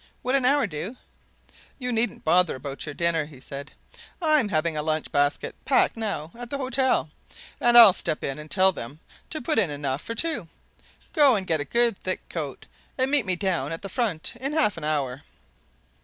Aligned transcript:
"Would 0.23 0.33
an 0.33 0.45
hour 0.45 0.65
do?" 0.65 0.97
"You 1.77 1.91
needn't 1.91 2.23
bother 2.23 2.55
about 2.55 2.87
your 2.87 2.95
dinner," 2.95 3.25
he 3.27 3.39
said. 3.39 3.71
"I'm 4.19 4.49
having 4.49 4.75
a 4.75 4.81
lunch 4.81 5.11
basket 5.11 5.53
packed 5.63 5.95
now 5.95 6.31
at 6.35 6.49
the 6.49 6.57
hotel, 6.57 7.11
and 7.59 7.77
I'll 7.77 7.93
step 7.93 8.23
in 8.23 8.39
and 8.39 8.49
tell 8.49 8.71
them 8.71 8.99
to 9.29 9.39
put 9.43 9.59
in 9.59 9.69
enough 9.69 10.01
for 10.01 10.15
two. 10.15 10.47
Go 11.13 11.35
and 11.35 11.45
get 11.45 11.61
a 11.61 11.65
good 11.65 11.99
thick 11.99 12.27
coat, 12.29 12.65
and 12.97 13.11
meet 13.11 13.27
me 13.27 13.35
down 13.35 13.71
at 13.71 13.83
the 13.83 13.89
front 13.89 14.33
in 14.37 14.53
half 14.53 14.75
an 14.75 14.83
hour." 14.83 15.21